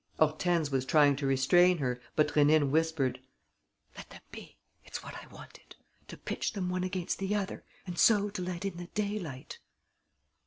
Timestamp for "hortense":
0.17-0.71